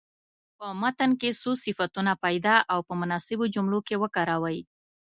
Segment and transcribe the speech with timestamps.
[0.57, 4.59] په متن کې څو صفتونه پیدا او په مناسبو جملو کې وکاروئ.